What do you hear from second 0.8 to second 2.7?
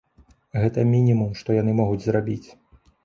мінімум, што яны могуць зрабіць.